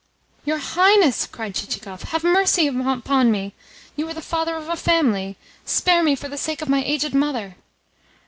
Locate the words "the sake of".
6.27-6.67